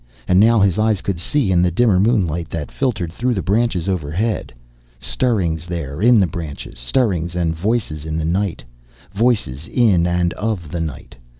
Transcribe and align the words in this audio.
And 0.27 0.39
now 0.39 0.59
his 0.59 0.79
eyes 0.79 1.01
could 1.01 1.19
see 1.19 1.51
in 1.51 1.61
the 1.61 1.69
dimmer 1.69 1.99
moonlight 1.99 2.49
that 2.49 2.71
filtered 2.71 3.13
through 3.13 3.35
the 3.35 3.43
branches 3.43 3.87
overhead. 3.87 4.51
Stirrings 4.97 5.67
there, 5.67 6.01
in 6.01 6.19
the 6.19 6.25
branches. 6.25 6.79
Stirrings 6.79 7.35
and 7.35 7.53
voices 7.55 8.03
in 8.03 8.17
the 8.17 8.25
night. 8.25 8.63
Voices 9.13 9.67
in 9.67 10.07
and 10.07 10.33
of 10.33 10.71
the 10.71 10.79
night. 10.81 11.17